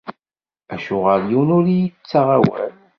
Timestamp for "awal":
2.37-2.73